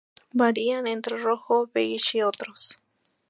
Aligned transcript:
Varían 0.33 0.87
entre 0.87 1.17
rojo, 1.21 1.67
beige 1.75 2.17
y 2.17 2.21
otros. 2.23 2.79